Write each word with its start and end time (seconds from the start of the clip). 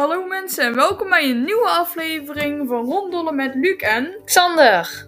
Hallo 0.00 0.24
mensen 0.24 0.64
en 0.64 0.74
welkom 0.74 1.08
bij 1.08 1.30
een 1.30 1.44
nieuwe 1.44 1.68
aflevering 1.68 2.68
van 2.68 2.84
Ronddollen 2.84 3.34
met 3.34 3.54
Luc 3.54 3.76
en... 3.76 4.20
Xander. 4.24 5.06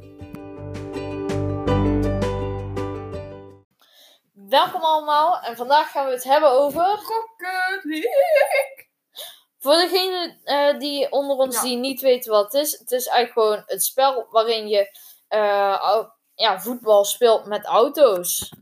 Welkom 4.33 4.81
allemaal 4.81 5.41
en 5.41 5.57
vandaag 5.57 5.91
gaan 5.91 6.07
we 6.07 6.13
het 6.13 6.25
hebben 6.25 6.51
over. 6.51 6.83
Rocket 6.83 7.85
League! 7.85 8.89
Voor 9.59 9.75
degenen 9.75 10.41
eh, 10.45 10.79
die 10.79 11.11
onder 11.11 11.37
ons 11.37 11.55
Ja. 11.57 11.63
die 11.63 11.77
niet 11.77 12.01
weten 12.01 12.33
wat 12.33 12.53
het 12.53 12.63
is, 12.63 12.79
het 12.79 12.91
is 12.91 13.07
eigenlijk 13.07 13.49
gewoon 13.49 13.63
het 13.67 13.85
spel 13.85 14.27
waarin 14.31 14.69
je 14.69 14.99
eh, 15.29 16.05
ja, 16.35 16.61
voetbal 16.61 17.05
speelt 17.05 17.47
met 17.47 17.65
auto's. 17.65 18.53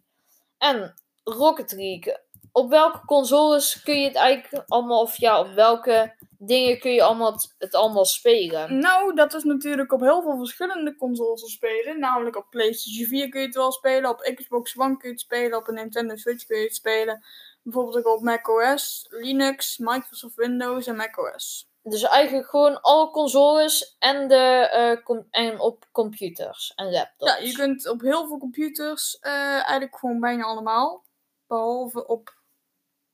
En 0.59 0.95
Rocket 1.25 1.73
League. 1.73 2.29
Op 2.53 2.71
welke 2.71 3.05
consoles 3.05 3.83
kun 3.83 4.01
je 4.01 4.07
het 4.07 4.17
eigenlijk 4.17 4.65
allemaal, 4.69 5.01
of 5.01 5.17
ja, 5.17 5.41
op 5.41 5.55
welke 5.55 6.15
dingen 6.39 6.79
kun 6.79 6.93
je 6.93 7.03
allemaal 7.03 7.33
het, 7.33 7.55
het 7.59 7.75
allemaal 7.75 8.05
spelen? 8.05 8.79
Nou, 8.79 9.15
dat 9.15 9.35
is 9.35 9.45
natuurlijk 9.45 9.93
op 9.93 10.01
heel 10.01 10.23
veel 10.23 10.37
verschillende 10.37 10.97
consoles 10.97 11.41
te 11.41 11.51
spelen. 11.51 11.99
Namelijk 11.99 12.37
op 12.37 12.51
PlayStation 12.51 13.07
4 13.07 13.29
kun 13.29 13.41
je 13.41 13.47
het 13.47 13.57
wel 13.57 13.73
spelen, 13.73 14.11
op 14.11 14.33
Xbox 14.35 14.79
One 14.79 14.97
kun 14.97 15.09
je 15.09 15.15
het 15.15 15.21
spelen, 15.21 15.59
op 15.59 15.69
een 15.69 15.75
Nintendo 15.75 16.17
Switch 16.17 16.47
kun 16.47 16.59
je 16.59 16.65
het 16.65 16.75
spelen. 16.75 17.25
Bijvoorbeeld 17.63 17.97
ook 17.97 18.17
op 18.17 18.23
macOS, 18.23 19.07
Linux, 19.09 19.79
Microsoft 19.79 20.35
Windows 20.35 20.87
en 20.87 20.97
macOS. 20.97 21.69
Dus 21.83 22.03
eigenlijk 22.03 22.49
gewoon 22.49 22.81
alle 22.81 23.11
consoles 23.11 23.97
en, 23.99 24.29
de, 24.29 24.69
eh, 24.73 25.05
com- 25.05 25.27
en 25.31 25.61
op 25.61 25.89
computers 25.93 26.73
en 26.75 26.91
laptops. 26.91 27.33
Ja, 27.33 27.47
je 27.47 27.53
kunt 27.53 27.89
op 27.89 28.01
heel 28.01 28.27
veel 28.27 28.39
computers 28.39 29.19
eh, 29.19 29.33
eigenlijk 29.53 29.99
gewoon 29.99 30.21
bijna 30.21 30.45
allemaal. 30.45 31.05
Behalve 31.47 32.07
op... 32.07 32.39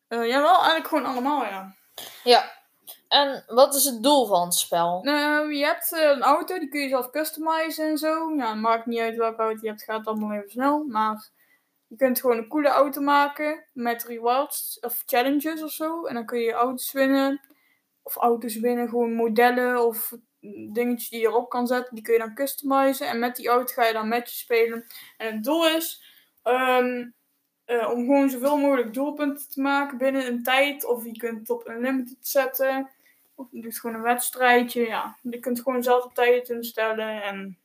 eh 0.09 0.27
jawel, 0.27 0.55
eigenlijk 0.55 0.89
gewoon 0.89 1.05
allemaal, 1.05 1.45
ja. 1.45 1.75
Ja. 2.25 2.55
En 3.09 3.45
wat 3.47 3.75
is 3.75 3.85
het 3.85 4.03
doel 4.03 4.27
van 4.27 4.45
het 4.45 4.55
spel? 4.55 5.03
Nou, 5.03 5.55
je 5.55 5.65
hebt 5.65 5.93
eh, 5.93 6.09
een 6.09 6.23
auto, 6.23 6.59
die 6.59 6.69
kun 6.69 6.81
je 6.81 6.89
zelf 6.89 7.11
customizen 7.11 7.89
en 7.89 7.99
zo. 7.99 8.35
Ja, 8.35 8.55
maakt 8.55 8.87
niet 8.87 9.01
uit 9.01 9.17
welke 9.17 9.43
auto 9.43 9.59
je 9.61 9.69
hebt, 9.69 9.83
gaat 9.83 10.07
allemaal 10.07 10.33
even 10.33 10.51
snel. 10.51 10.85
Maar 10.85 11.31
je 11.87 11.97
kunt 11.97 12.21
gewoon 12.21 12.37
een 12.37 12.49
coole 12.49 12.69
auto 12.69 13.01
maken 13.01 13.65
met 13.73 14.05
rewards 14.05 14.79
of 14.81 15.03
challenges 15.07 15.63
of 15.63 15.71
zo. 15.71 16.05
En 16.05 16.15
dan 16.15 16.27
kun 16.27 16.39
je 16.39 16.53
auto's 16.53 16.93
winnen. 16.93 17.41
Of 18.03 18.17
auto's 18.17 18.57
winnen, 18.57 18.89
gewoon 18.89 19.13
modellen 19.13 19.87
of 19.87 20.13
dingetjes 20.73 21.09
die 21.09 21.21
je 21.21 21.27
erop 21.27 21.49
kan 21.49 21.67
zetten. 21.67 21.95
Die 21.95 22.05
kun 22.05 22.13
je 22.13 22.19
dan 22.19 22.35
customizen. 22.35 23.09
En 23.09 23.19
met 23.19 23.37
die 23.37 23.49
auto 23.49 23.73
ga 23.73 23.85
je 23.85 23.93
dan 23.93 24.09
matches 24.09 24.39
spelen. 24.39 24.87
En 25.17 25.35
het 25.35 25.45
doel 25.45 25.69
is 25.69 26.03
ehm, 26.43 27.11
eh, 27.67 27.91
om 27.91 27.99
gewoon 27.99 28.31
zoveel 28.31 28.57
mogelijk 28.57 28.95
doelpunten 28.95 29.49
te 29.49 29.61
maken 29.61 29.99
binnen 29.99 30.27
een 30.27 30.43
tijd. 30.43 30.85
Of 30.85 31.05
je 31.05 31.17
kunt 31.17 31.39
het 31.39 31.51
op 31.51 31.69
unlimited 31.69 32.17
zetten. 32.21 32.91
Of 33.35 33.47
je 33.51 33.61
doet 33.61 33.79
gewoon 33.81 33.97
een 33.97 34.03
wedstrijdje. 34.03 34.87
Ja, 34.87 35.17
je 35.23 35.39
kunt 35.39 35.61
gewoon 35.61 35.83
zelf 35.83 36.03
de 36.05 36.11
tijd 36.15 36.49
instellen. 36.49 37.23
En... 37.23 37.59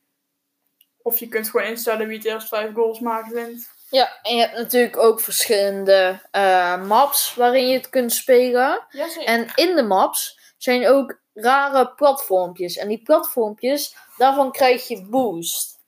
Of 1.02 1.18
je 1.18 1.28
kunt 1.28 1.50
gewoon 1.50 1.66
instellen 1.66 2.06
wie 2.06 2.16
het 2.16 2.26
eerst 2.26 2.48
vijf 2.48 2.74
goals 2.74 3.00
maakt 3.00 3.32
wint. 3.32 3.70
Ja, 3.90 4.18
en 4.22 4.34
je 4.34 4.40
hebt 4.40 4.56
natuurlijk 4.56 4.96
ook 4.96 5.20
verschillende 5.20 6.20
eh, 6.30 6.86
maps 6.86 7.34
waarin 7.34 7.68
je 7.68 7.76
het 7.76 7.88
kunt 7.88 8.12
spelen. 8.12 8.86
Jazeker. 8.90 9.24
En 9.24 9.52
in 9.54 9.76
de 9.76 9.82
maps 9.82 10.38
zijn 10.56 10.88
ook 10.88 11.20
rare 11.34 11.94
platformpjes. 11.94 12.76
En 12.76 12.88
die 12.88 13.02
platformpjes, 13.02 13.96
daarvan 14.16 14.52
krijg 14.52 14.88
je 14.88 15.06
boost. 15.06 15.78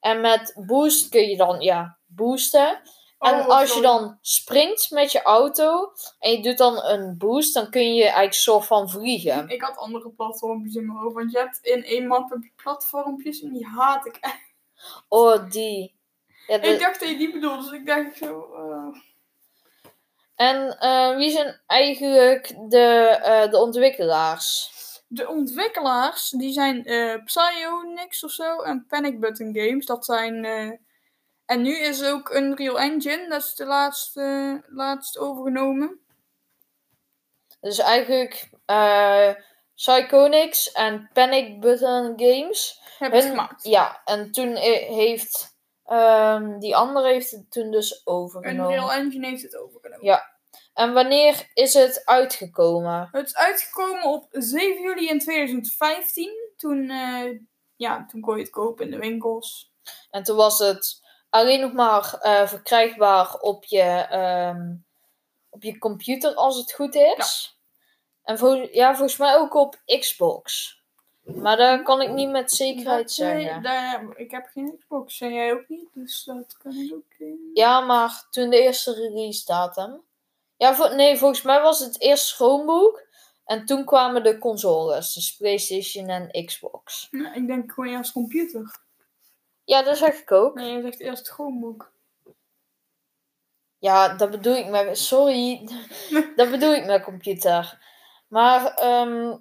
En 0.00 0.20
met 0.20 0.52
boost 0.66 1.08
kun 1.08 1.28
je 1.28 1.36
dan, 1.36 1.60
ja, 1.60 1.98
boosten. 2.06 2.80
En 3.18 3.34
Oh, 3.40 3.46
als 3.46 3.74
je 3.74 3.80
dan 3.80 4.18
springt 4.20 4.90
met 4.90 5.12
je 5.12 5.22
auto 5.22 5.92
en 6.18 6.30
je 6.30 6.42
doet 6.42 6.58
dan 6.58 6.84
een 6.84 7.18
boost, 7.18 7.54
dan 7.54 7.70
kun 7.70 7.94
je 7.94 8.02
eigenlijk 8.04 8.32
soort 8.34 8.66
van 8.66 8.90
vliegen. 8.90 9.48
Ik 9.48 9.62
had 9.62 9.76
andere 9.76 10.10
platformpjes 10.10 10.74
in 10.74 10.86
mijn 10.86 10.98
hoofd. 10.98 11.14
Want 11.14 11.30
je 11.32 11.38
hebt 11.38 11.58
in 11.62 11.84
één 11.84 12.06
map 12.06 12.30
heb 12.30 12.42
je 12.42 12.50
platformpjes. 12.62 13.42
En 13.42 13.52
die 13.52 13.66
haat 13.66 14.06
ik 14.06 14.16
echt. 14.20 14.44
Oh, 15.08 15.50
die. 15.50 15.94
Ja, 16.46 16.58
de- 16.58 16.66
Ik 16.66 16.80
dacht 16.80 17.00
dat 17.00 17.08
je 17.08 17.16
die 17.16 17.32
bedoelde. 17.32 17.62
Dus 17.62 17.72
ik 17.72 17.86
dacht 17.86 18.16
zo... 18.16 18.54
eh, 18.54 19.00
En 20.34 20.78
eh, 20.78 21.16
wie 21.16 21.30
zijn 21.30 21.60
eigenlijk 21.66 22.54
de, 22.70 22.86
eh, 23.22 23.50
de 23.50 23.58
ontwikkelaars? 23.58 24.74
De 25.08 25.28
ontwikkelaars, 25.28 26.30
die 26.30 26.52
zijn 26.52 26.82
Psyonix 27.24 28.24
of 28.24 28.30
zo 28.30 28.60
en 28.62 28.86
Panic 28.88 29.20
Button 29.20 29.50
Games. 29.54 29.86
Dat 29.86 30.04
zijn... 30.04 30.44
en 31.46 31.62
nu 31.62 31.78
is 31.78 32.04
ook 32.04 32.34
Unreal 32.34 32.78
Engine, 32.78 33.28
dat 33.28 33.40
is 33.40 33.54
de 33.54 33.64
laatste, 33.64 34.62
laatst 34.66 35.18
overgenomen. 35.18 36.00
Dus 37.60 37.78
eigenlijk 37.78 38.50
eh 38.64 39.30
Psychonix 39.74 40.72
en 40.72 41.10
Panic 41.12 41.60
Button 41.60 42.12
Games. 42.16 42.80
Hebben 42.98 43.20
Hun- 43.20 43.28
gemaakt. 43.28 43.64
Ja, 43.64 44.00
en 44.04 44.30
toen 44.30 44.56
heeft 44.56 45.54
ehm, 45.84 46.58
die 46.58 46.76
andere 46.76 47.08
heeft 47.08 47.30
het 47.30 47.50
toen 47.50 47.70
dus 47.70 48.06
overgenomen. 48.06 48.72
Unreal 48.72 48.92
Engine 48.92 49.26
heeft 49.26 49.42
het 49.42 49.56
overgenomen. 49.56 50.04
Ja. 50.04 50.34
En 50.74 50.92
wanneer 50.92 51.50
is 51.54 51.74
het 51.74 52.02
uitgekomen? 52.04 53.08
Het 53.12 53.26
is 53.26 53.36
uitgekomen 53.36 54.04
op 54.04 54.26
7 54.30 54.82
juli 54.82 55.08
in 55.08 55.18
2015. 55.18 56.30
Toen, 56.56 56.90
eh, 56.90 57.38
ja, 57.76 58.06
toen 58.06 58.20
kon 58.20 58.36
je 58.36 58.42
het 58.42 58.50
kopen 58.50 58.84
in 58.84 58.90
de 58.90 58.98
winkels. 58.98 59.72
En 60.10 60.22
toen 60.22 60.36
was 60.36 60.58
het 60.58 61.05
alleen 61.30 61.60
nog 61.60 61.72
maar 61.72 62.14
eh, 62.20 62.46
verkrijgbaar 62.46 63.34
op 63.40 63.64
je, 63.64 63.80
ehm, 64.10 64.72
op 65.50 65.62
je 65.62 65.78
computer 65.78 66.34
als 66.34 66.56
het 66.56 66.72
goed 66.72 66.94
is. 66.94 67.58
En 68.22 68.38
vol- 68.38 68.68
ja, 68.72 68.90
volgens 68.94 69.16
mij 69.18 69.36
ook 69.36 69.54
op 69.54 69.80
Xbox. 69.98 70.74
Maar 71.22 71.56
daar 71.56 71.82
kan 71.82 72.02
ik 72.02 72.10
niet 72.10 72.28
met 72.30 72.52
zekerheid 72.52 73.08
eh, 73.08 73.14
zeggen. 73.14 73.62
daar- 73.62 74.16
ik 74.16 74.30
heb 74.30 74.46
geen 74.52 74.76
Xbox 74.78 75.20
en 75.20 75.32
jij 75.32 75.52
ook 75.52 75.68
niet, 75.68 75.88
dus 75.92 76.24
dat 76.24 76.56
kan 76.62 76.72
ik 76.72 76.92
ook 76.94 77.04
niet. 77.18 77.38
Ja, 77.54 77.80
maar 77.80 78.26
toen 78.30 78.50
de 78.50 78.60
eerste 78.62 78.92
release 78.94 79.44
datum. 79.44 80.00
Ja, 80.56 80.88
nee, 80.94 81.16
volgens 81.18 81.42
mij 81.42 81.60
was 81.60 81.78
het 81.78 82.00
eerst 82.00 82.34
Chromebook. 82.34 83.04
En 83.44 83.64
toen 83.66 83.84
kwamen 83.84 84.22
de 84.22 84.38
consoles, 84.38 85.14
dus 85.14 85.36
PlayStation 85.36 86.08
en 86.08 86.44
Xbox. 86.44 87.08
Nou, 87.10 87.34
ik 87.34 87.46
denk 87.46 87.72
gewoon 87.72 87.90
eerst 87.96 88.12
computer. 88.12 88.78
Ja, 89.66 89.82
dat 89.82 89.96
zeg 89.96 90.20
ik 90.20 90.32
ook. 90.32 90.54
Nee, 90.54 90.74
je 90.76 90.82
zegt 90.82 91.00
eerst 91.00 91.28
Chromebook. 91.28 91.92
Ja, 93.78 94.14
dat 94.14 94.30
bedoel 94.30 94.54
ik 94.56 94.66
met. 94.66 94.98
Sorry, 94.98 95.68
dat 96.36 96.50
bedoel 96.50 96.74
ik 96.74 96.84
met 96.86 97.02
computer. 97.02 97.78
Maar, 98.28 98.74
ehm, 98.74 99.36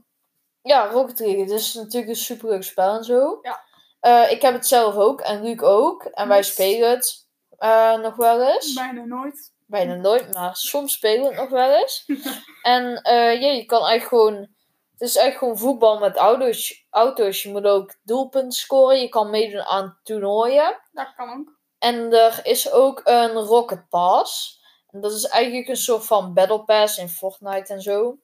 ja, 0.62 0.86
Rocket 0.88 1.20
League, 1.20 1.40
het 1.42 1.52
is 1.52 1.74
natuurlijk 1.74 2.08
een 2.08 2.16
superleuk 2.16 2.64
spel 2.64 2.98
en 2.98 3.04
zo. 3.04 3.40
Ja. 3.42 3.64
Eh, 4.00 4.32
ik 4.32 4.42
heb 4.42 4.54
het 4.54 4.68
zelf 4.68 4.96
ook 4.96 5.22
en 5.22 5.44
Luc 5.44 5.60
ook. 5.62 6.04
En 6.04 6.28
wij 6.28 6.38
Yes. 6.38 6.52
spelen 6.52 6.90
het 6.90 7.28
eh, 7.58 7.98
nog 7.98 8.16
wel 8.16 8.42
eens. 8.54 8.74
Bijna 8.74 9.04
nooit. 9.06 9.54
Bijna 9.66 9.96
nooit, 9.96 10.34
maar 10.34 10.56
soms 10.56 10.94
spelen 10.94 11.22
we 11.22 11.28
het 11.28 11.38
nog 11.38 11.50
wel 11.50 11.76
eens. 11.82 12.06
en 12.62 13.00
ja, 13.04 13.30
je 13.52 13.66
kan 13.66 13.86
eigenlijk 13.86 14.08
gewoon. 14.08 14.55
Het 14.98 15.10
is 15.10 15.16
eigenlijk 15.16 15.38
gewoon 15.38 15.70
voetbal 15.70 16.00
met 16.00 16.16
auto's. 16.16 16.86
auto's. 16.90 17.44
Je 17.44 17.50
moet 17.50 17.66
ook 17.66 17.96
doelpunten 18.04 18.52
scoren. 18.52 19.02
Je 19.02 19.10
kan 19.10 19.30
meedoen 19.30 19.66
aan 19.66 19.98
toernooien. 20.04 20.80
Dat 20.92 21.14
kan 21.16 21.30
ook. 21.40 21.58
En 21.80 22.14
er 22.14 22.40
is 22.44 22.72
ook 22.72 23.02
een 23.04 23.32
Rocket 23.32 23.90
Pass. 23.90 24.62
En 24.92 25.02
dat 25.02 25.12
is 25.12 25.26
eigenlijk 25.28 25.68
een 25.68 25.76
soort 25.76 26.06
van 26.06 26.34
Battle 26.34 26.64
Pass 26.64 26.98
in 26.98 27.10
Fortnite 27.10 27.74
en 27.74 27.82
zo. 27.82 28.18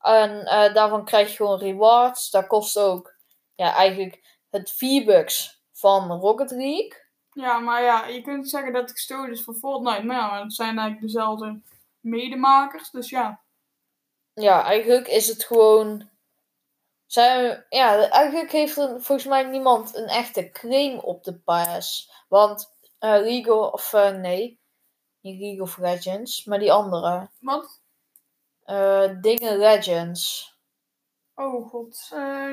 En 0.00 0.44
eh, 0.44 0.74
daarvan 0.74 1.04
krijg 1.04 1.28
je 1.30 1.36
gewoon 1.36 1.58
rewards. 1.58 2.30
Dat 2.30 2.46
kost 2.46 2.78
ook 2.78 3.16
ja, 3.54 3.74
eigenlijk 3.74 4.38
het 4.50 4.72
V-Bucks 4.72 5.62
van 5.72 6.10
Rocket 6.10 6.50
League. 6.50 7.04
Ja, 7.32 7.58
maar 7.58 7.82
ja, 7.82 8.06
je 8.06 8.22
kunt 8.22 8.48
zeggen 8.48 8.72
dat 8.72 8.82
het 8.82 8.90
gestolen 8.90 9.30
is 9.30 9.42
van 9.42 9.54
Fortnite. 9.54 10.02
Maar 10.02 10.16
ja, 10.16 10.30
maar 10.30 10.42
het 10.42 10.54
zijn 10.54 10.78
eigenlijk 10.78 11.00
dezelfde 11.00 11.60
medemakers. 12.00 12.90
Dus 12.90 13.10
ja. 13.10 13.40
Ja, 14.40 14.62
eigenlijk 14.62 15.08
is 15.08 15.28
het 15.28 15.44
gewoon. 15.44 16.10
Zij, 17.06 17.64
ja, 17.68 18.08
eigenlijk 18.08 18.52
heeft 18.52 18.76
er 18.76 18.88
volgens 18.88 19.24
mij 19.24 19.42
niemand 19.42 19.94
een 19.96 20.06
echte 20.08 20.50
claim 20.50 20.98
op 20.98 21.24
de 21.24 21.38
pass. 21.38 22.12
Want 22.28 22.74
eh 22.98 23.10
League 23.10 23.72
of 23.72 23.92
eh, 23.92 24.10
nee, 24.10 24.60
niet 25.20 25.40
League 25.40 25.62
of 25.62 25.76
Legends, 25.76 26.44
maar 26.44 26.58
die 26.58 26.72
andere. 26.72 27.30
Wat? 27.40 27.82
eh 28.62 29.10
Dingen 29.20 29.58
Legends. 29.58 30.54
Oh 31.34 31.68
god. 31.68 32.06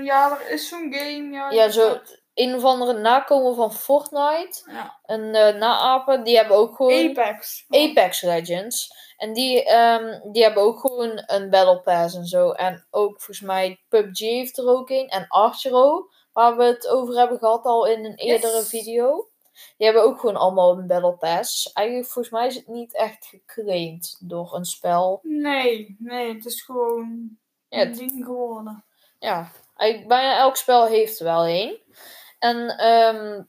Ja, 0.03 0.39
er 0.39 0.49
is 0.49 0.67
zo'n 0.67 0.93
game. 0.93 1.31
Ja, 1.31 1.51
Ja, 1.51 1.69
zo 1.69 2.01
een 2.33 2.55
of 2.55 2.63
andere 2.63 2.99
nakomen 2.99 3.55
van 3.55 3.73
Fortnite. 3.73 4.61
Ja. 4.71 4.99
En 5.05 5.35
eh 5.35 5.55
naapen, 5.55 6.23
die 6.23 6.35
hebben 6.37 6.57
ook 6.57 6.75
gewoon. 6.75 7.09
Apex. 7.09 7.65
Apex 7.69 8.21
Legends. 8.21 8.93
En 9.17 9.33
die, 9.33 9.63
ehm, 9.63 10.31
die 10.31 10.43
hebben 10.43 10.63
ook 10.63 10.79
gewoon 10.79 11.23
een 11.25 11.49
Battle 11.49 11.79
Pass 11.81 12.15
en 12.15 12.25
zo. 12.25 12.51
En 12.51 12.85
ook 12.91 13.09
volgens 13.21 13.41
mij 13.41 13.81
PUBG 13.89 14.19
heeft 14.19 14.57
er 14.57 14.67
ook 14.67 14.89
een. 14.89 15.07
En 15.07 15.25
Archero, 15.27 16.09
waar 16.33 16.57
we 16.57 16.63
het 16.63 16.87
over 16.87 17.15
hebben 17.17 17.37
gehad 17.37 17.65
al 17.65 17.85
in 17.87 18.05
een 18.05 18.15
eerdere 18.15 18.57
Yes. 18.57 18.69
video. 18.69 19.27
Die 19.77 19.85
hebben 19.87 20.03
ook 20.03 20.19
gewoon 20.19 20.35
allemaal 20.35 20.71
een 20.77 20.87
Battle 20.87 21.17
Pass. 21.17 21.71
Eigenlijk 21.73 22.07
volgens 22.07 22.33
mij 22.33 22.47
is 22.47 22.55
het 22.55 22.67
niet 22.67 22.93
echt 22.95 23.25
geclaimd 23.25 24.17
door 24.19 24.55
een 24.55 24.65
spel. 24.65 25.19
Nee, 25.23 25.95
nee, 25.99 26.33
het 26.33 26.45
is 26.45 26.61
gewoon. 26.61 27.37
Ja, 27.69 27.81
een 27.81 27.93
ding 27.93 28.25
geworden. 28.25 28.85
ja, 29.19 29.51
eigenlijk 29.75 30.09
bijna 30.09 30.37
elk 30.37 30.55
spel 30.55 30.85
heeft 30.85 31.19
er 31.19 31.25
wel 31.25 31.47
een. 31.47 31.81
En 32.43 32.77
ehm, 32.77 33.43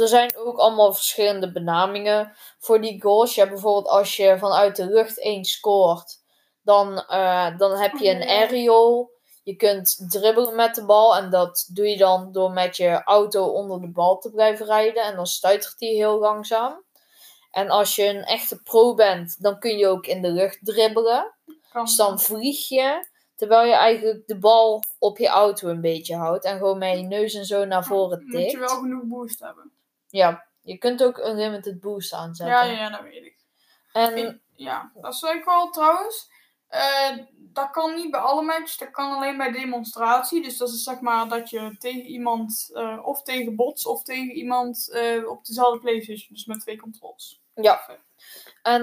er 0.00 0.08
zijn 0.08 0.36
ook 0.36 0.58
allemaal 0.58 0.94
verschillende 0.94 1.52
benamingen 1.52 2.32
voor 2.58 2.80
die 2.80 3.02
goals. 3.02 3.34
Ja, 3.34 3.48
bijvoorbeeld 3.48 3.86
als 3.86 4.16
je 4.16 4.38
vanuit 4.38 4.76
de 4.76 4.86
lucht 4.86 5.20
één 5.20 5.44
scoort, 5.44 6.22
dan, 6.62 6.98
eh, 7.00 7.58
dan 7.58 7.72
heb 7.72 7.92
je 7.96 8.10
een 8.10 8.22
Oh, 8.22 8.28
aerial. 8.28 9.10
Je 9.42 9.56
kunt 9.56 10.04
dribbelen 10.10 10.54
met 10.54 10.74
de 10.74 10.84
bal 10.84 11.16
en 11.16 11.30
dat 11.30 11.68
doe 11.72 11.88
je 11.88 11.96
dan 11.96 12.32
door 12.32 12.50
met 12.50 12.76
je 12.76 13.02
auto 13.04 13.44
onder 13.44 13.80
de 13.80 13.90
bal 13.90 14.18
te 14.18 14.30
blijven 14.30 14.66
rijden. 14.66 15.02
En 15.02 15.16
dan 15.16 15.26
stuitert 15.26 15.78
die 15.78 15.94
heel 15.94 16.18
langzaam. 16.18 16.84
En 17.50 17.70
als 17.70 17.96
je 17.96 18.04
een 18.04 18.24
echte 18.24 18.62
pro 18.62 18.94
bent, 18.94 19.42
dan 19.42 19.58
kun 19.58 19.76
je 19.76 19.88
ook 19.88 20.06
in 20.06 20.22
de 20.22 20.30
lucht 20.30 20.58
dribbelen. 20.62 21.34
Dus 21.72 21.96
dan 21.96 22.20
vlieg 22.20 22.68
je, 22.68 23.08
terwijl 23.36 23.66
je 23.68 23.74
eigenlijk 23.74 24.26
de 24.26 24.38
bal 24.38 24.82
op 24.98 25.18
je 25.18 25.28
auto 25.28 25.68
een 25.68 25.80
beetje 25.80 26.16
houdt. 26.16 26.44
En 26.44 26.56
gewoon 26.58 26.78
met 26.78 26.98
je 26.98 27.02
neus 27.04 27.34
en 27.34 27.44
zo 27.44 27.64
naar 27.64 27.84
voren 27.84 28.22
Moet 28.26 28.32
je 28.32 28.46
tikt. 28.46 28.58
wel 28.58 28.68
genoeg 28.80 29.02
boost 29.04 29.40
hebben. 29.40 29.72
Ja, 30.08 30.46
je 30.62 30.78
kunt 30.78 31.02
ook 31.04 31.18
een 31.18 31.36
limited 31.36 31.80
boost 31.80 32.12
aanzetten. 32.12 32.56
Ja, 32.56 32.62
ja, 32.64 32.72
ja, 32.78 32.90
dat 32.90 33.00
weet 33.02 33.24
ik. 33.24 33.36
En 33.92 34.16
Ik- 34.16 34.38
Ja, 34.52 34.90
dat 34.94 35.14
is 35.14 35.22
eigenlijk 35.22 35.44
wel 35.58 35.70
trouwens. 35.70 36.30
eh, 36.68 37.16
dat 37.38 37.70
kan 37.70 37.94
niet 37.94 38.10
bij 38.10 38.20
alle 38.20 38.42
matches, 38.42 38.76
dat 38.78 38.90
kan 38.90 39.12
alleen 39.12 39.36
bij 39.36 39.52
demonstratie. 39.52 40.42
Dus 40.42 40.56
dat 40.56 40.68
is 40.68 40.82
zeg 40.82 41.00
maar 41.00 41.28
dat 41.28 41.50
je 41.50 41.76
tegen 41.78 42.02
iemand, 42.06 42.70
eh, 42.72 42.98
of 43.06 43.22
tegen 43.22 43.56
bots, 43.56 43.86
of 43.86 44.02
tegen 44.02 44.30
iemand 44.34 44.90
eh, 44.92 45.28
op 45.28 45.44
dezelfde 45.44 45.78
PlayStation. 45.80 46.28
Dus 46.30 46.44
met 46.46 46.60
twee 46.60 46.80
controls. 46.80 47.40
ja, 47.54 47.98
en 48.62 48.82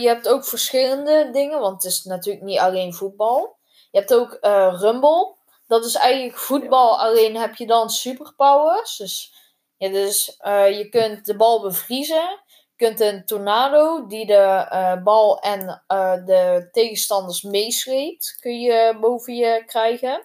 je 0.00 0.06
hebt 0.08 0.28
ook 0.28 0.44
verschillende 0.44 1.28
dingen, 1.32 1.60
want 1.60 1.82
het 1.82 1.92
is 1.92 2.04
natuurlijk 2.04 2.44
niet 2.44 2.58
alleen 2.58 2.94
voetbal. 2.94 3.56
Je 3.94 4.00
hebt 4.00 4.14
ook 4.14 4.32
eh, 4.32 4.76
Rumble. 4.78 5.36
Dat 5.66 5.84
is 5.84 5.94
eigenlijk 5.94 6.38
voetbal, 6.38 7.00
alleen 7.00 7.36
heb 7.36 7.54
je 7.54 7.66
dan 7.66 7.90
superpowers. 7.90 8.96
Dus, 8.96 9.34
ja, 9.76 9.88
dus 9.88 10.36
eh, 10.36 10.78
je 10.78 10.88
kunt 10.88 11.26
de 11.26 11.36
bal 11.36 11.60
bevriezen. 11.60 12.42
Je 12.76 12.86
kunt 12.86 13.00
een 13.00 13.24
tornado 13.24 14.06
die 14.06 14.26
de 14.26 14.66
eh, 14.70 15.02
bal 15.02 15.40
en 15.40 15.84
de 16.24 16.68
tegenstanders 16.72 17.42
meesleept, 17.42 18.36
kun 18.40 18.60
je 18.60 18.98
boven 19.00 19.34
je 19.34 19.62
krijgen. 19.66 20.22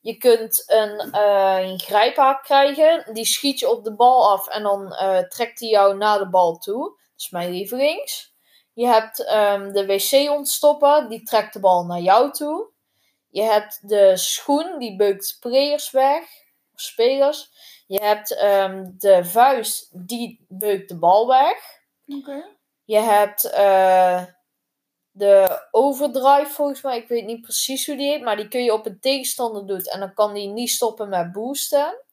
Je 0.00 0.16
kunt 0.16 0.64
een, 0.66 1.12
eh, 1.12 1.58
een 1.60 1.80
grijphaak 1.80 2.42
krijgen. 2.42 3.14
Die 3.14 3.24
schiet 3.24 3.58
je 3.58 3.70
op 3.70 3.84
de 3.84 3.94
bal 3.94 4.30
af 4.30 4.48
en 4.48 4.62
dan 4.62 4.94
trekt 5.28 5.60
hij 5.60 5.68
jou 5.68 5.96
naar 5.96 6.18
de 6.18 6.28
bal 6.28 6.58
toe. 6.58 6.82
Dat 6.82 6.98
is 7.16 7.30
mijn 7.30 7.50
lievelings. 7.50 8.34
Je 8.72 8.86
hebt 8.86 9.24
ehm, 9.24 9.72
de 9.72 9.86
wc 9.86 10.30
ontstoppen. 10.30 11.08
Die 11.08 11.22
trekt 11.22 11.52
de 11.52 11.60
bal 11.60 11.84
naar 11.84 12.00
jou 12.00 12.30
toe. 12.30 12.71
Je 13.32 13.42
hebt 13.42 13.88
de 13.88 14.16
schoen. 14.16 14.78
Die 14.78 14.96
beukt 14.96 15.26
spelers 15.26 15.90
weg. 15.90 16.24
Spelers. 16.74 17.50
Je 17.86 18.02
hebt 18.02 18.36
ehm, 18.36 18.90
de 18.98 19.24
vuist. 19.24 19.88
Die 20.06 20.44
beukt 20.48 20.88
de 20.88 20.98
bal 20.98 21.26
weg. 21.26 21.80
Je 22.84 22.98
hebt 22.98 23.44
eh, 23.44 24.24
de 25.10 25.66
overdrive 25.70 26.50
volgens 26.50 26.82
mij. 26.82 26.96
Ik 26.96 27.08
weet 27.08 27.24
niet 27.24 27.40
precies 27.40 27.86
hoe 27.86 27.96
die 27.96 28.10
heet. 28.10 28.22
Maar 28.22 28.36
die 28.36 28.48
kun 28.48 28.64
je 28.64 28.72
op 28.72 28.86
een 28.86 29.00
tegenstander 29.00 29.66
doen. 29.66 29.80
En 29.80 30.00
dan 30.00 30.14
kan 30.14 30.34
die 30.34 30.48
niet 30.48 30.70
stoppen 30.70 31.08
met 31.08 31.32
boosten. 31.32 32.04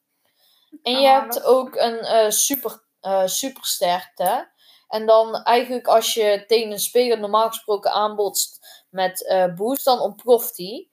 En 0.82 1.00
je 1.00 1.08
hebt 1.08 1.42
ook 1.42 1.76
een 1.76 1.98
eh, 1.98 2.30
super, 2.30 2.82
eh, 3.00 3.26
supersterkte. 3.26 4.50
En 4.88 5.06
dan 5.06 5.34
eigenlijk 5.34 5.86
als 5.86 6.14
je 6.14 6.44
tegen 6.46 6.72
een 6.72 6.78
speler 6.78 7.20
normaal 7.20 7.48
gesproken 7.48 7.92
aanbotst 7.92 8.58
met 8.88 9.52
boost, 9.56 9.84
dan 9.84 10.00
ontploft 10.00 10.56
die. 10.56 10.89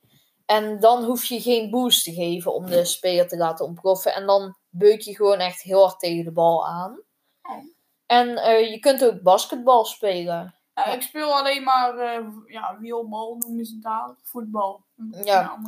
En 0.48 0.80
dan 0.80 1.04
hoef 1.04 1.26
je 1.26 1.42
geen 1.42 1.70
boost 1.70 2.04
te 2.04 2.14
geven 2.14 2.54
om 2.54 2.66
de 2.66 2.86
speler 2.86 3.28
te 3.28 3.38
laten 3.38 3.66
ontploffen. 3.66 4.14
En 4.14 4.26
dan 4.26 4.58
beuk 4.70 5.02
je 5.02 5.16
gewoon 5.16 5.40
echt 5.40 5.62
heel 5.62 5.82
hard 5.82 6.00
tegen 6.00 6.26
de 6.26 6.32
bal 6.32 6.68
aan. 6.68 7.02
Oh. 7.42 7.64
En 8.06 8.38
eh, 8.38 8.72
je 8.72 8.80
kunt 8.80 9.06
ook 9.06 9.22
basketbal 9.22 9.86
spelen. 9.86 10.56
Ja, 10.74 10.86
ik 10.86 11.02
speel 11.02 11.38
alleen 11.38 11.64
maar 11.64 11.98
eh, 11.98 12.28
ja, 12.46 12.78
wielbal 12.80 13.36
noemen 13.36 13.66
ze 13.66 13.74
het 13.74 13.84
daar. 13.84 14.16
Voetbal. 14.24 14.86
Ja. 15.24 15.60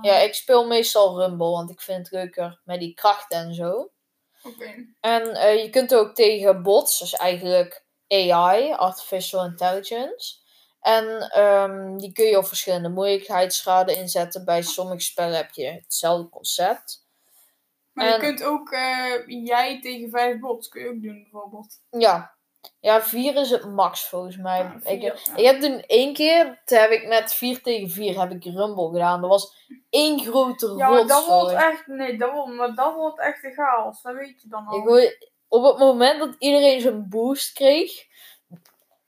Ja, 0.00 0.14
ik 0.14 0.34
speel 0.34 0.66
meestal 0.66 1.20
Rumble, 1.20 1.50
want 1.50 1.70
ik 1.70 1.80
vind 1.80 1.98
het 1.98 2.10
leuker 2.10 2.60
met 2.64 2.80
die 2.80 2.94
kracht 2.94 3.32
en 3.32 3.54
zo. 3.54 3.90
Oké. 4.42 4.86
En 5.00 5.34
eh, 5.34 5.62
je 5.62 5.70
kunt 5.70 5.94
ook 5.94 6.14
tegen 6.14 6.62
bots, 6.62 6.98
dus 6.98 7.14
eigenlijk 7.14 7.84
AI, 8.08 8.72
Artificial 8.72 9.44
Intelligence. 9.44 10.36
En 10.88 11.30
ehm, 11.30 11.96
die 11.96 12.12
kun 12.12 12.24
je 12.24 12.38
op 12.38 12.46
verschillende 12.46 12.88
moeilijkheidsgraden 12.88 13.96
inzetten. 13.96 14.44
Bij 14.44 14.62
sommige 14.62 15.00
spellen 15.00 15.36
heb 15.36 15.50
je 15.50 15.66
hetzelfde 15.66 16.28
concept. 16.28 17.06
Maar 17.92 18.06
En- 18.06 18.12
je 18.12 18.18
kunt 18.18 18.44
ook 18.44 18.70
jij 18.70 19.24
jij 19.26 19.80
tegen 19.80 20.10
vijf 20.10 20.38
bots 20.38 20.68
kun 20.68 20.82
je 20.82 20.88
ook 20.88 21.02
doen 21.02 21.22
bijvoorbeeld. 21.22 21.80
Ja. 21.90 22.36
Ja, 22.80 23.02
4 23.02 23.36
is 23.36 23.50
het 23.50 23.64
max 23.64 24.08
volgens 24.08 24.36
mij. 24.36 24.58
Ja, 24.58 24.76
vier, 24.80 24.92
ik, 24.92 25.02
ja. 25.02 25.36
ik 25.36 25.44
heb 25.44 25.60
toen 25.60 25.80
één 25.80 26.14
keer, 26.14 26.62
toen 26.64 26.78
heb 26.78 26.90
ik 26.90 27.06
met 27.06 27.34
4 27.34 27.62
tegen 27.62 27.90
4 27.90 28.20
heb 28.20 28.30
ik 28.30 28.44
Rumble 28.44 28.90
gedaan. 28.90 29.20
Dat 29.20 29.30
was 29.30 29.66
één 29.90 30.20
grote 30.20 30.74
Ja, 30.76 30.88
maar 30.88 31.06
dat 31.06 31.26
wordt 31.26 31.52
echt, 31.52 31.86
nee, 31.86 32.18
dat 32.18 32.32
wordt, 32.32 32.54
maar 32.54 32.74
dat 32.74 32.94
wordt 32.94 33.20
echt 33.20 33.44
een 33.44 33.52
chaos. 33.52 34.02
Dat 34.02 34.14
weet 34.14 34.42
je 34.42 34.48
dan 34.48 34.66
al. 34.66 34.98
Ik 34.98 35.28
op 35.48 35.64
het 35.64 35.78
moment 35.78 36.18
dat 36.18 36.34
iedereen 36.38 36.80
zijn 36.80 37.08
boost 37.08 37.52
kreeg, 37.52 38.06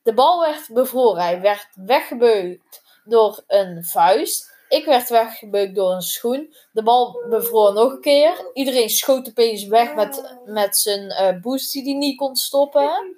de 0.02 0.14
bal 0.14 0.41
werd 0.41 0.69
bevroren. 0.73 1.23
Hij 1.23 1.41
werd 1.41 1.69
weggebeukt 1.75 2.82
door 3.05 3.43
een 3.47 3.85
vuist. 3.85 4.58
Ik 4.69 4.85
werd 4.85 5.08
weggebeukt 5.08 5.75
door 5.75 5.93
een 5.93 6.02
schoen. 6.02 6.55
De 6.73 6.82
bal 6.82 7.25
bevroor 7.29 7.73
nog 7.73 7.93
een 7.93 8.00
keer. 8.00 8.50
Iedereen 8.52 8.91
schoot 8.91 9.29
opeens 9.29 9.67
weg 9.67 9.94
met, 9.94 10.37
met 10.44 10.79
zijn 10.79 11.11
eh, 11.11 11.41
boost 11.41 11.73
die 11.73 11.82
hij 11.82 11.93
niet 11.93 12.17
kon 12.17 12.37
stoppen. 12.37 13.17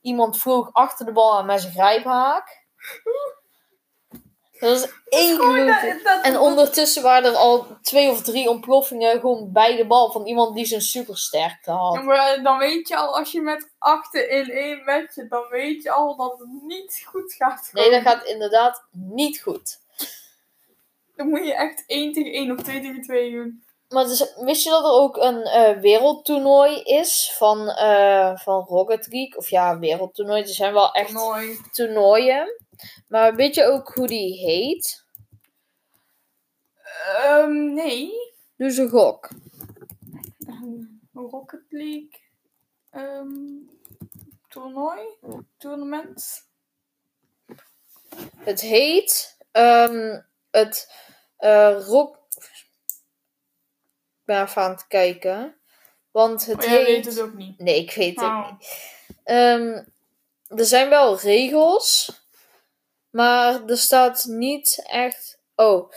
Iemand 0.00 0.38
vloog 0.38 0.72
achter 0.72 1.06
de 1.06 1.12
bal 1.12 1.38
aan 1.38 1.46
met 1.46 1.60
zijn 1.60 1.72
grijphaak. 1.72 2.64
Dat 4.60 4.80
was 4.80 4.90
één 5.08 5.36
dat- 6.04 6.22
En 6.22 6.38
ondertussen 6.38 7.02
waren 7.02 7.30
er 7.30 7.36
al 7.36 7.66
twee 7.82 8.10
of 8.10 8.22
drie 8.22 8.48
ontploffingen 8.48 9.20
gewoon 9.20 9.52
bij 9.52 9.76
de 9.76 9.86
bal 9.86 10.10
van 10.12 10.26
iemand 10.26 10.54
die 10.54 10.64
zijn 10.64 10.80
supersterkte 10.80 11.70
had. 11.70 11.94
Ja, 11.94 12.00
maar 12.02 12.42
dan 12.42 12.58
weet 12.58 12.88
je 12.88 12.96
al, 12.96 13.16
als 13.18 13.32
je 13.32 13.40
met 13.40 13.70
achten 13.78 14.30
in 14.30 14.50
één 14.50 14.84
match 14.84 15.14
dan 15.28 15.44
weet 15.50 15.82
je 15.82 15.90
al 15.90 16.16
dat 16.16 16.38
het 16.38 16.48
niet 16.62 17.02
goed 17.06 17.32
gaat. 17.32 17.70
Nee, 17.72 17.90
dat 17.90 18.02
gaat 18.02 18.24
inderdaad 18.24 18.84
niet 18.90 19.40
goed. 19.40 19.78
Dan 21.16 21.28
moet 21.28 21.44
je 21.46 21.54
echt 21.54 21.84
1 21.86 22.12
tegen 22.12 22.32
1 22.32 22.50
of 22.50 22.62
2 22.62 22.80
tegen 22.80 23.02
2 23.02 23.30
doen. 23.32 23.64
Maar 23.88 24.04
dus, 24.04 24.34
wist 24.36 24.64
je 24.64 24.70
dat 24.70 24.84
er 24.84 24.90
ook 24.90 25.16
een 25.16 25.42
eh, 25.42 25.78
wereldtoernooi 25.80 26.80
is 26.82 27.32
van, 27.36 27.68
eh, 27.68 28.36
van 28.36 28.64
Rocket 28.64 29.06
League? 29.12 29.36
Of 29.38 29.48
ja, 29.50 29.78
wereldtoernooi. 29.78 30.40
Er 30.42 30.48
zijn 30.48 30.72
wel 30.72 30.92
echt 30.92 31.08
Toernooi. 31.08 31.58
toernooien. 31.72 32.62
Maar 33.08 33.34
weet 33.34 33.54
je 33.54 33.64
ook 33.64 33.88
hoe 33.94 34.06
die 34.06 34.34
heet? 34.38 35.04
Ehm, 37.16 37.74
nee. 37.74 38.10
Doe 38.56 38.70
ze 38.70 38.88
gok. 38.88 39.28
Ehm, 40.46 40.82
Rocket 41.12 41.64
League. 41.68 42.20
ehm, 42.90 43.28
toernooi. 44.48 45.00
Tournament. 45.58 46.44
Het 48.38 48.60
heet 48.60 49.36
ehm, 49.52 50.20
het 50.50 50.92
eh 51.36 51.86
Rock. 51.86 52.24
Even 54.26 54.62
aan 54.62 54.70
het 54.70 54.86
kijken. 54.86 55.56
Want 56.10 56.46
het 56.46 56.56
Oh, 56.64 56.70
jij 56.70 56.76
heet. 56.84 56.86
weet 56.86 57.04
het 57.04 57.20
ook 57.20 57.34
niet. 57.34 57.58
Nee, 57.58 57.80
ik 57.82 57.92
weet 57.92 58.20
het 58.20 58.24
Oh. 58.28 58.50
niet. 58.50 58.68
Ehm, 59.24 59.82
er 60.58 60.64
zijn 60.64 60.88
wel 60.88 61.18
regels, 61.18 62.10
maar 63.10 63.64
er 63.66 63.78
staat 63.78 64.24
niet 64.24 64.82
echt. 64.86 65.40
Oh, 65.54 65.90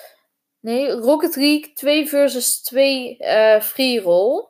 nee, 0.59 0.91
Rocket 0.91 1.35
League 1.35 1.73
2 1.73 2.07
versus 2.09 2.61
2 2.61 3.17
eh 3.17 3.61
free 3.61 4.01
roll. 4.01 4.47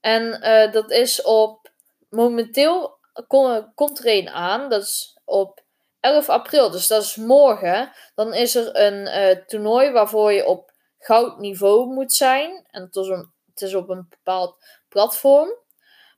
En 0.00 0.40
eh, 0.40 0.72
dat 0.72 0.90
is 0.90 1.22
op. 1.22 1.70
Momenteel 2.08 2.98
kom- 3.26 3.72
komt 3.74 3.98
er 3.98 4.06
een 4.06 4.28
aan, 4.28 4.68
dat 4.70 4.82
is 4.82 5.18
op 5.24 5.62
11 6.00 6.28
april, 6.28 6.70
dus 6.70 6.86
dat 6.86 7.02
is 7.02 7.16
morgen. 7.16 7.92
Dan 8.14 8.34
is 8.34 8.54
er 8.54 8.76
een 8.76 9.06
eh, 9.06 9.36
toernooi 9.46 9.90
waarvoor 9.90 10.32
je 10.32 10.46
op 10.46 10.71
goud 11.04 11.38
niveau 11.38 11.86
moet 11.86 12.12
zijn. 12.12 12.66
En 12.70 12.82
het 12.82 12.96
is, 12.96 13.08
is 13.54 13.74
op 13.74 13.88
een 13.88 14.06
bepaald 14.10 14.64
platform. 14.88 15.48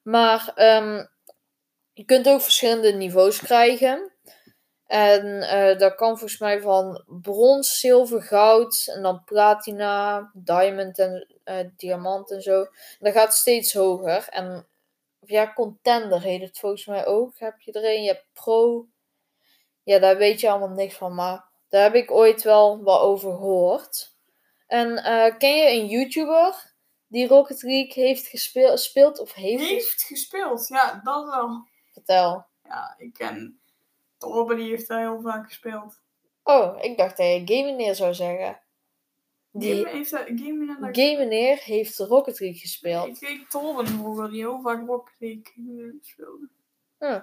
Maar 0.03 0.53
ehm, 0.55 1.05
je 1.93 2.05
kunt 2.05 2.29
ook 2.29 2.41
verschillende 2.41 2.93
niveaus 2.93 3.39
krijgen. 3.39 4.13
En 4.87 5.43
eh, 5.43 5.79
dat 5.79 5.95
kan 5.95 6.19
volgens 6.19 6.39
mij 6.39 6.61
van 6.61 7.05
brons, 7.07 7.81
zilver, 7.81 8.23
goud 8.23 8.91
en 8.95 9.03
dan 9.03 9.25
platina, 9.25 10.31
diamond 10.35 10.99
en 10.99 11.27
eh, 11.45 11.69
diamant 11.77 12.31
en 12.31 12.43
zo. 12.43 12.61
En 12.63 12.71
dat 12.99 13.13
gaat 13.13 13.35
steeds 13.35 13.73
hoger. 13.73 14.29
En 14.29 14.67
ja, 15.21 15.53
contender 15.53 16.21
heet 16.23 16.43
het 16.43 16.59
volgens 16.59 16.87
mij 16.87 17.07
ook. 17.07 17.39
Heb 17.39 17.61
je 17.61 17.73
er 17.73 17.85
een? 17.85 18.03
Je 18.03 18.09
hebt 18.09 18.27
pro. 18.33 18.87
Ja, 19.83 19.99
daar 19.99 20.17
weet 20.17 20.41
je 20.41 20.51
allemaal 20.51 20.69
niks 20.69 20.95
van. 20.95 21.15
Maar 21.15 21.45
Daar 21.69 21.83
heb 21.83 21.95
ik 21.95 22.11
ooit 22.11 22.43
wel 22.43 22.83
wat 22.83 23.01
over 23.01 23.33
gehoord. 23.33 24.14
En 24.75 25.05
eh, 25.05 25.37
ken 25.39 25.57
je 25.57 25.71
een 25.71 25.87
YouTuber 25.87 26.75
die 27.07 27.27
Rocket 27.27 27.63
League 27.63 28.05
heeft 28.05 28.27
gespeeld, 28.27 29.19
of 29.19 29.35
heeft? 29.35 29.69
Heeft 29.69 30.03
gespeeld, 30.03 30.69
ja, 30.69 31.01
dat 31.05 31.25
wel. 31.25 31.69
Vertel. 31.93 32.47
Ja, 32.63 32.95
ik 32.99 33.13
ken 33.13 33.61
Torben, 34.19 34.57
die 34.57 34.69
heeft 34.69 34.89
daar 34.89 35.01
heel 35.01 35.21
vaak 35.21 35.47
gespeeld. 35.47 36.01
Oh, 36.43 36.79
ik 36.81 36.97
dacht 36.97 37.17
dat 37.17 37.27
je 37.27 37.43
Game 37.45 37.71
Meneer 37.71 37.95
zou 37.95 38.15
zeggen. 38.15 38.61
Die 39.51 39.75
Game 39.75 39.97
heeft 39.97 40.11
daar, 40.11 40.27
Game 40.93 41.17
Meneer 41.19 41.57
heeft 41.63 41.99
Rocket 41.99 42.41
League 42.41 42.57
Ik 42.57 42.63
gespeeld. 42.63 43.19
weet 43.19 43.51
Torben 43.51 43.87
vroeger, 43.87 44.31
die 44.31 44.41
heel 44.41 44.61
vaak 44.61 44.87
Rocket 44.87 45.15
League 45.19 45.53
eh, 45.57 45.95
speelde. 46.01 46.49
Hm. 46.99 47.23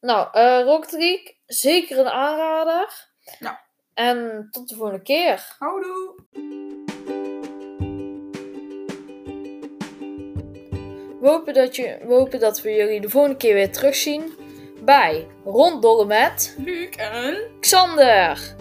Nou, 0.00 0.28
eh 0.32 0.62
Rocket 0.64 0.92
League, 0.92 1.36
zeker 1.46 1.98
een 1.98 2.08
aanrader. 2.08 3.10
Ja. 3.38 3.67
En 3.98 4.48
tot 4.50 4.68
de 4.68 4.74
volgende 4.74 5.02
keer. 5.02 5.56
Houdoe! 5.58 6.14
We 11.20 11.28
hopen 11.28 11.54
dat, 11.54 11.76
je, 11.76 11.98
we 12.06 12.14
hopen 12.14 12.40
dat 12.40 12.60
we 12.60 12.70
jullie 12.70 13.00
de 13.00 13.08
volgende 13.08 13.36
keer 13.36 13.54
weer 13.54 13.72
terugzien 13.72 14.32
bij 14.84 15.26
Ronddollen 15.44 16.06
met 16.06 16.56
Luc 16.58 16.88
en... 16.96 17.50
Xander. 17.60 18.56